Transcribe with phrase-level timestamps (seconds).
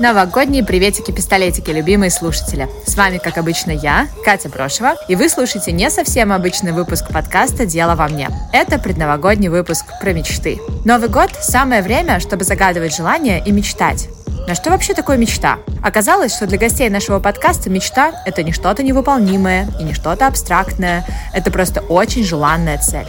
[0.00, 2.68] Новогодние приветики-пистолетики, любимые слушатели.
[2.84, 7.64] С вами, как обычно, я, Катя Прошева, и вы слушаете не совсем обычный выпуск подкаста
[7.64, 8.28] «Дело во мне».
[8.52, 10.60] Это предновогодний выпуск про мечты.
[10.84, 14.08] Новый год– самое время, чтобы загадывать желания и мечтать.
[14.48, 15.58] На что вообще такое мечта?
[15.80, 21.06] Оказалось, что для гостей нашего подкаста мечта– это не что-то невыполнимое и не что-то абстрактное.
[21.32, 23.06] Это просто очень желанная цель.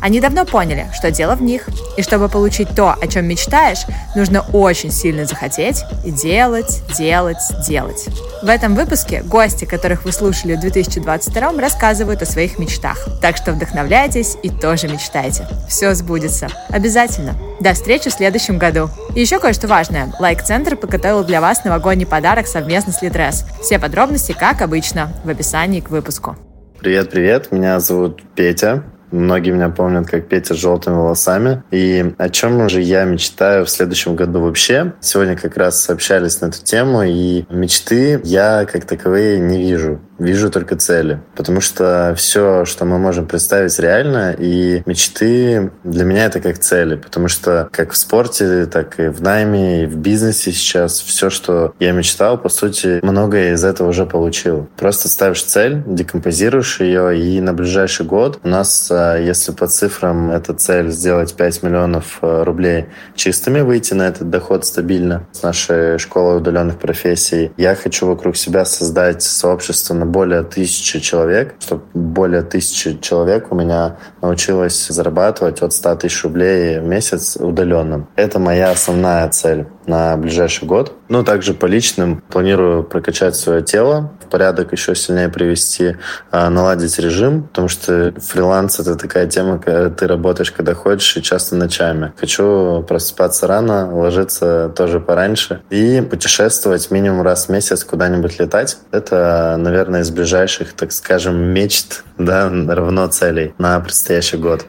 [0.00, 4.40] Они давно поняли, что дело в них, и чтобы получить то, о чем мечтаешь, нужно
[4.52, 8.06] очень сильно захотеть и делать, делать, делать.
[8.42, 12.98] В этом выпуске гости, которых вы слушали в 2022 рассказывают о своих мечтах.
[13.22, 15.46] Так что вдохновляйтесь и тоже мечтайте.
[15.68, 16.48] Все сбудется.
[16.68, 17.34] Обязательно.
[17.60, 18.90] До встречи в следующем году.
[19.14, 20.12] И еще кое-что важное.
[20.18, 23.44] Лайк-центр подготовил для вас новогодний подарок совместно с Литрес.
[23.62, 26.36] Все подробности, как обычно, в описании к выпуску.
[26.80, 28.84] Привет-привет, меня зовут Петя.
[29.10, 31.62] Многие меня помнят как Петя с желтыми волосами.
[31.70, 34.92] И о чем же я мечтаю в следующем году вообще?
[35.00, 40.50] Сегодня как раз общались на эту тему, и мечты я как таковые не вижу вижу
[40.50, 41.20] только цели.
[41.36, 46.96] Потому что все, что мы можем представить реально, и мечты для меня это как цели.
[46.96, 51.74] Потому что как в спорте, так и в найме, и в бизнесе сейчас все, что
[51.80, 54.68] я мечтал, по сути, многое из этого уже получил.
[54.76, 60.30] Просто ставишь цель, декомпозируешь ее, и на ближайший год у нас, а, если по цифрам
[60.30, 65.98] эта цель сделать 5 миллионов а, рублей чистыми, выйти на этот доход стабильно с нашей
[65.98, 72.42] школой удаленных профессий, я хочу вокруг себя создать сообщество на более тысячи человек, чтобы более
[72.42, 78.08] тысячи человек у меня научилось зарабатывать от 100 тысяч рублей в месяц удаленным.
[78.16, 80.92] Это моя основная цель на ближайший год.
[81.08, 85.96] Ну, также по личным планирую прокачать свое тело, в порядок еще сильнее привести,
[86.30, 91.22] а, наладить режим, потому что фриланс— это такая тема, когда ты работаешь, когда хочешь, и
[91.22, 92.12] часто ночами.
[92.18, 98.78] Хочу просыпаться рано, ложиться тоже пораньше и путешествовать минимум раз в месяц куда-нибудь летать.
[98.90, 104.66] Это, наверное, из ближайших, так скажем, мечт, да, равно целей на предстоящий год.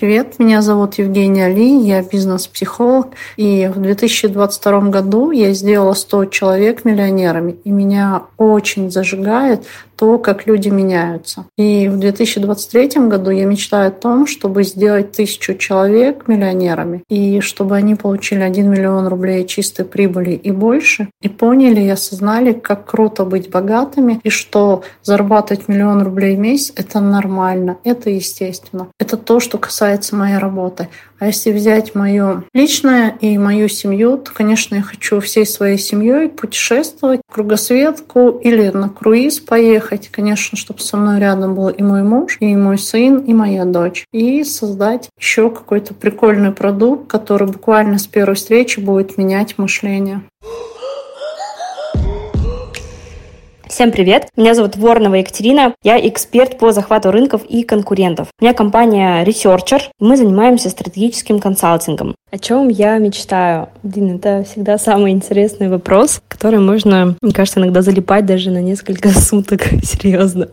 [0.00, 6.86] Привет, меня зовут Евгения Ли, я бизнес-психолог, и в 2022 году я сделала 100 человек
[6.86, 9.66] миллионерами, и меня очень зажигает
[10.00, 11.44] то, как люди меняются.
[11.58, 17.76] И в 2023 году я мечтаю о том, чтобы сделать тысячу человек миллионерами, и чтобы
[17.76, 23.26] они получили 1 миллион рублей чистой прибыли и больше, и поняли и осознали, как круто
[23.26, 28.86] быть богатыми, и что зарабатывать миллион рублей в месяц— это нормально, это естественно.
[28.98, 30.88] Это то, что касается моей работы.
[31.18, 36.28] А если взять мое личное и мою семью, то, конечно, я хочу всей своей семьей
[36.28, 40.08] путешествовать, кругосветку или на круиз поехать.
[40.08, 44.06] Конечно, чтобы со мной рядом был и мой муж, и мой сын, и моя дочь.
[44.12, 50.22] И создать еще какой-то прикольный продукт, который буквально с первой встречи будет менять мышление.
[53.70, 54.26] Всем привет!
[54.36, 55.76] Меня зовут Воронова Екатерина.
[55.84, 58.26] Я эксперт по захвату рынков и конкурентов.
[58.40, 59.82] У меня компания Researcher.
[60.00, 62.16] Мы занимаемся стратегическим консалтингом.
[62.32, 63.68] О чем я мечтаю?
[63.84, 69.08] Блин, это всегда самый интересный вопрос, который можно, мне кажется, иногда залипать даже на несколько
[69.20, 69.62] суток.
[69.84, 70.48] Серьезно.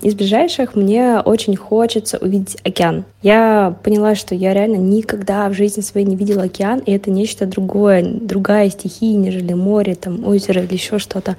[0.00, 3.04] Из ближайших мне очень хочется увидеть океан.
[3.22, 7.46] Я поняла, что я реально никогда в жизни своей не видела океан, и это нечто
[7.46, 11.36] другое, другая стихия, нежели море, там, озеро или еще что-то.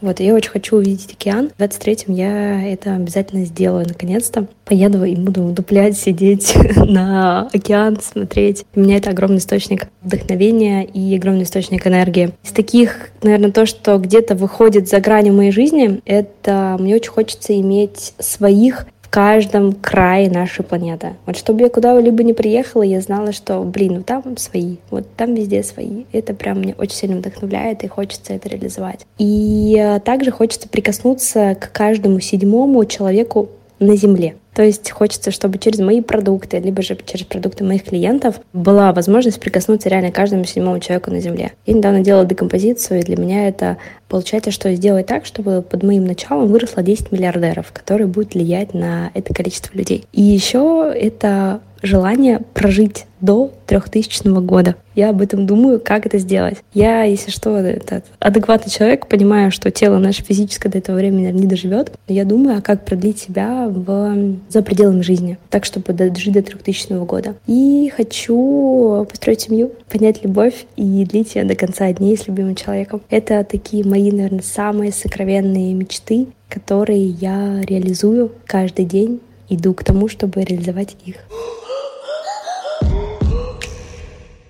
[0.00, 1.50] Вот, я очень хочу увидеть океан.
[1.56, 4.46] В 23-м я это обязательно сделаю, наконец-то.
[4.64, 8.64] Поеду и буду дуплять, сидеть на океан, смотреть.
[8.74, 12.32] У меня это огромный источник вдохновения и огромный источник энергии.
[12.42, 17.58] Из таких, наверное, то, что где-то выходит за грани моей жизни, это мне очень хочется
[17.60, 21.14] иметь своих каждом крае нашей планеты.
[21.24, 25.34] Вот чтобы я куда-либо не приехала, я знала, что, блин, ну там свои, вот там
[25.34, 26.02] везде свои.
[26.10, 29.06] Это прям меня очень сильно вдохновляет, и хочется это реализовать.
[29.18, 34.34] И э, также хочется прикоснуться к каждому седьмому человеку на Земле.
[34.54, 39.40] То есть хочется, чтобы через мои продукты, либо же через продукты моих клиентов была возможность
[39.40, 41.52] прикоснуться реально каждому седьмому человеку на Земле.
[41.66, 43.78] Я недавно делала декомпозицию, и для меня это
[44.08, 49.10] получается, что сделать так, чтобы под моим началом выросло 10 миллиардеров, которые будут влиять на
[49.14, 50.04] это количество людей.
[50.12, 54.76] И еще это желание прожить до 3000 года.
[54.94, 56.58] Я об этом думаю, как это сделать.
[56.72, 61.46] Я, если что, этот адекватный человек, понимаю, что тело наше физическое до этого времени не
[61.46, 61.92] доживет.
[62.06, 67.04] Я думаю, а как продлить себя в, за пределами жизни, так, чтобы дожить до 3000
[67.04, 67.34] года.
[67.46, 73.02] И хочу построить семью, понять любовь и длить ее до конца дней с любимым человеком.
[73.10, 80.08] Это такие мои, наверное, самые сокровенные мечты, которые я реализую каждый день, иду к тому,
[80.08, 81.16] чтобы реализовать их.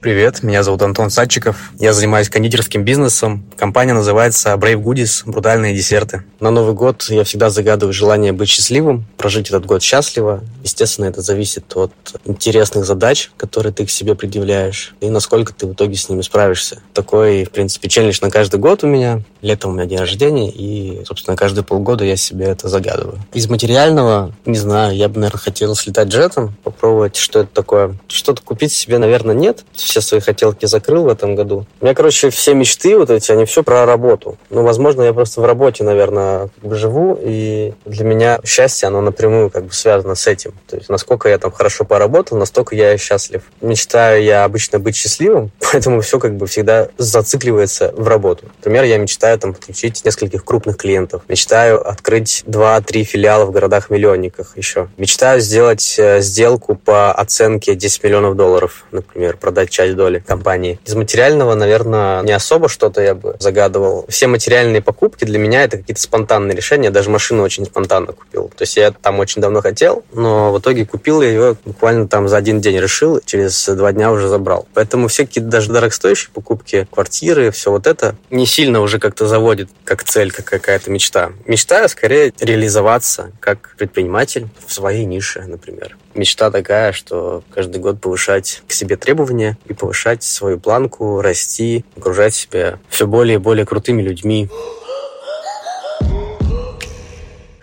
[0.04, 1.72] Привет, меня зовут Антон Садчиков.
[1.78, 3.42] Я занимаюсь кондитерским бизнесом.
[3.56, 6.24] Компания называется Brave Goodies– брутальные десерты.
[6.40, 10.42] На Новый год я всегда загадываю желание быть счастливым, прожить этот год счастливо.
[10.62, 11.92] Естественно, это зависит от
[12.26, 16.82] интересных задач, которые ты к себе предъявляешь, и насколько ты в итоге с ними справишься.
[16.92, 19.22] Такой, в принципе, челлендж на каждый год у меня.
[19.40, 23.18] Летом у меня день рождения, и, собственно, каждые полгода я себе это загадываю.
[23.32, 27.96] Из материального, не знаю, я бы, наверное, хотел слетать джетом, попробовать, что это такое.
[28.08, 31.64] Что-то купить себе, наверное, нет все свои хотелки закрыл в этом году.
[31.80, 34.36] У меня, короче, все мечты вот эти, они все про работу.
[34.50, 39.66] Ну, возможно, я просто в работе, наверное, живу, и для меня счастье, оно напрямую как
[39.66, 40.52] бы связано с этим.
[40.66, 43.42] То есть, насколько я там хорошо поработал, настолько я счастлив.
[43.60, 48.46] Мечтаю я обычно быть счастливым, поэтому все как бы всегда зацикливается в работу.
[48.58, 51.22] Например, я мечтаю там подключить нескольких крупных клиентов.
[51.28, 54.88] Мечтаю открыть 2-3 филиала в городах-миллионниках еще.
[54.96, 60.80] Мечтаю сделать э, сделку по оценке 10 миллионов долларов, например, продать часть доли компании.
[60.84, 64.06] Из материального, наверное, не особо что-то я бы загадывал.
[64.08, 66.90] Все материальные покупки для меня это какие-то спонтанные решения.
[66.90, 68.48] Даже машину очень спонтанно купил.
[68.48, 72.38] То есть я там очень давно хотел, но в итоге купил ее буквально там за
[72.38, 74.66] один день решил, через два дня уже забрал.
[74.72, 79.68] Поэтому все какие-то даже дорогостоящие покупки, квартиры, все вот это не сильно уже как-то заводит
[79.84, 81.32] как цель, как какая-то мечта.
[81.44, 88.62] Мечтаю скорее реализоваться как предприниматель в своей нише, например мечта такая, что каждый год повышать
[88.68, 94.02] к себе требования и повышать свою планку, расти, окружать себя все более и более крутыми
[94.02, 94.48] людьми.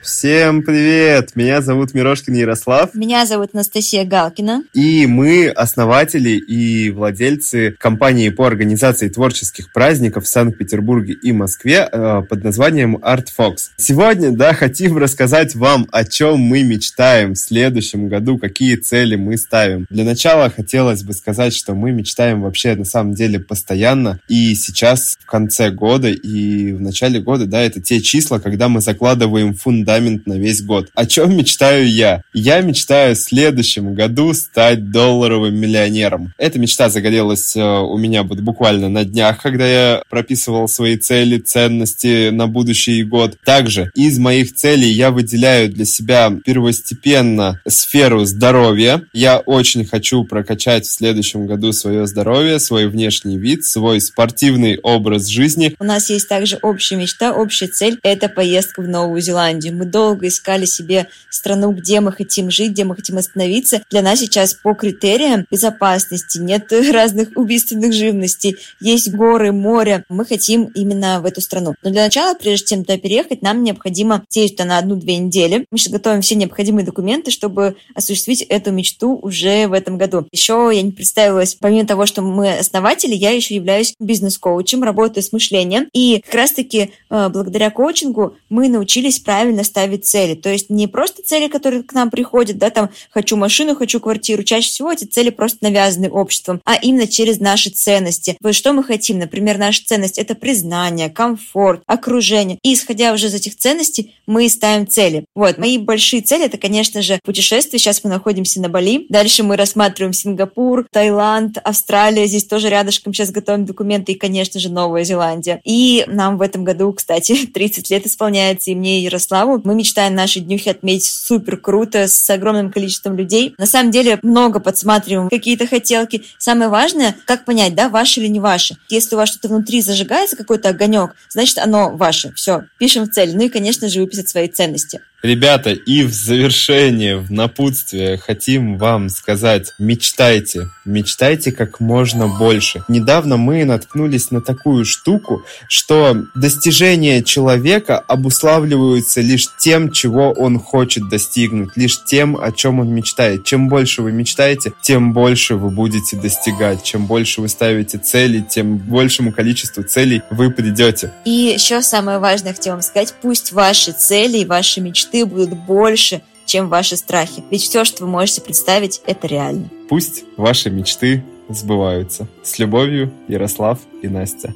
[0.02, 1.36] Всем привет!
[1.36, 2.96] Меня зовут Мирошкин Ярослав.
[2.96, 4.64] Меня зовут Анастасия Галкина.
[4.74, 12.24] И мы основатели и владельцы компании по организации творческих праздников в Санкт-Петербурге и Москве э,
[12.28, 13.70] под названием Art Fox.
[13.78, 19.38] Сегодня, да, хотим рассказать вам, о чем мы мечтаем в следующем году, какие цели мы
[19.38, 19.86] ставим.
[19.92, 24.20] Для начала хотелось бы сказать, что мы мечтаем вообще на самом деле постоянно.
[24.28, 28.82] И сейчас в конце года и в начале года, да, это те числа, когда мы
[28.82, 30.90] закладываем фундамент фундамент на весь год.
[30.96, 32.24] О чем мечтаю я?
[32.34, 36.34] Я мечтаю в следующем году стать долларовым миллионером.
[36.38, 41.40] Эта мечта загорелась э, у меня вот буквально на днях, когда я прописывал свои цели,
[41.40, 43.38] ценности на будущий год.
[43.44, 49.04] Также из моих целей я выделяю для себя первостепенно сферу здоровья.
[49.14, 55.28] Я очень хочу прокачать в следующем году свое здоровье, свой внешний вид, свой спортивный образ
[55.28, 55.76] жизни.
[55.80, 60.28] У нас есть также общая мечта, общая цель– это поездка в Новую Зеландию мы долго
[60.28, 63.82] искали себе страну, где мы хотим жить, где мы хотим остановиться.
[63.90, 70.04] Для нас сейчас по критериям безопасности нет разных убийственных живностей, есть горы, море.
[70.08, 71.74] Мы хотим именно в эту страну.
[71.82, 75.66] Но для начала, прежде чем туда переехать, нам необходимо сесть туда на одну-две недели.
[75.72, 80.28] Мы сейчас готовим все необходимые документы, чтобы осуществить эту мечту уже в этом году.
[80.32, 85.32] Еще я не представилась, помимо того, что мы основатели, я еще являюсь бизнес-коучем, работаю с
[85.32, 85.88] мышлением.
[85.92, 90.36] И как раз-таки э, благодаря коучингу мы научились правильно ставить цели.
[90.36, 94.44] То есть не просто цели, которые к нам приходят, да, там хочу машину, хочу квартиру.
[94.44, 98.38] Чаще всего эти цели просто навязаны обществом, а именно через наши ценности.
[98.42, 99.20] Вот что мы хотим?
[99.20, 102.60] Например, наша ценность– это признание, комфорт, окружение.
[102.64, 105.26] И исходя уже из этих ценностей, мы ставим цели.
[105.36, 107.80] Вот, мои большие цели– это, конечно же, путешествие.
[107.80, 109.06] Сейчас мы находимся на Бали.
[109.10, 112.28] Дальше мы рассматриваем Сингапур, Таиланд, Австралия.
[112.28, 114.12] Здесь тоже рядышком сейчас готовим документы.
[114.12, 115.62] И, конечно же, Новая Зеландия.
[115.64, 119.61] И нам в этом году, кстати, 30 лет исполняется и мне, и Ярославу.
[119.64, 123.56] Мы мечтаем наши днюхи отметить супер круто, с огромным количеством людей.
[123.58, 126.24] На самом деле много подсматриваем какие-то хотелки.
[126.38, 128.78] Самое важное, как понять, да, ваше или не ваше.
[128.90, 132.34] Если у вас что-то внутри зажигается, какой-то огонек, значит, оно ваше.
[132.34, 133.36] Все, пишем в цель.
[133.36, 135.02] Ну и, конечно же, выписать свои ценности.
[135.24, 142.84] Ребята, и в завершение, в напутствие хотим вам сказать, мечтайте, мечтайте как можно больше.
[142.88, 151.08] Недавно мы наткнулись на такую штуку, что достижения человека обуславливаются лишь тем, чего он хочет
[151.08, 153.46] достигнуть, лишь тем, о чем он мечтает.
[153.46, 156.82] Чем больше вы мечтаете, тем больше вы будете достигать.
[156.84, 161.14] Чем больше вы ставите цели, тем большему количеству целей вы придете.
[161.26, 165.58] И еще самое важное хотела вам сказать, пусть ваши цели и ваши мечты мечты будут
[165.66, 167.44] больше, чем ваши страхи.
[167.50, 169.70] Ведь все, что вы можете представить, это реально.
[169.90, 172.28] Пусть ваши мечты сбываются.
[172.44, 174.54] С любовью, Ярослав и Настя.